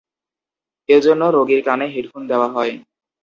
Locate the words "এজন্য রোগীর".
0.89-1.61